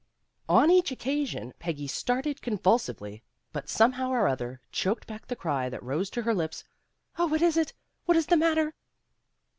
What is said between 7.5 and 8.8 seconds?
it? What is the matter?"